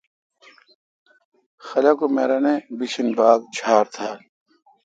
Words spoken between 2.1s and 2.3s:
اے